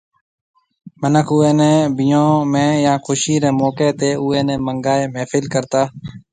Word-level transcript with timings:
منک 1.01 1.27
اوئي 1.35 1.51
ني 1.59 1.71
بيهون 1.97 2.39
۾ 2.61 2.63
يا 2.85 2.93
خوشي 3.05 3.35
ري 3.43 3.49
موقعي 3.59 3.91
تي 3.99 4.09
اوئي 4.21 4.41
ني 4.47 4.55
منگائي 4.67 5.05
محفل 5.13 5.43
ڪرتا 5.53 5.81